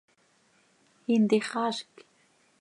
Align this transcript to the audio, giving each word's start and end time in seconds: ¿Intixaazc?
¿Intixaazc? 1.15 1.93